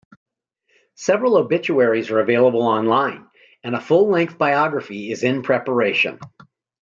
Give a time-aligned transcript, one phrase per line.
[0.95, 3.27] Several obituaries are available online,
[3.63, 6.17] and a full-length biography is in preparation.